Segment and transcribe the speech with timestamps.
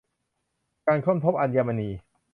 [0.87, 1.89] การค้นพบอัญมณี